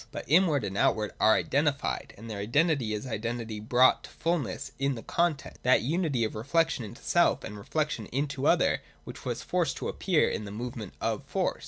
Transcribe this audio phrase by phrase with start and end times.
[0.11, 4.71] But Inward and Outward are identified: and their identity is iden tity brought to fulness
[4.79, 9.25] in the content, that unity of re flection into self and reflection into other which
[9.25, 11.59] was forced to appear in the movement of force.